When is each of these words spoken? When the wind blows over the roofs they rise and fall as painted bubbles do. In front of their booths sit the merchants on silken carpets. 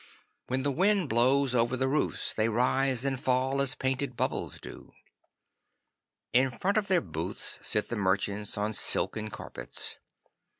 When 0.47 0.63
the 0.63 0.71
wind 0.71 1.09
blows 1.09 1.53
over 1.53 1.77
the 1.77 1.87
roofs 1.87 2.33
they 2.33 2.49
rise 2.49 3.05
and 3.05 3.19
fall 3.19 3.61
as 3.61 3.75
painted 3.75 4.17
bubbles 4.17 4.59
do. 4.59 4.93
In 6.33 6.49
front 6.49 6.77
of 6.77 6.87
their 6.87 7.01
booths 7.01 7.59
sit 7.61 7.89
the 7.89 7.95
merchants 7.95 8.57
on 8.57 8.73
silken 8.73 9.29
carpets. 9.29 9.97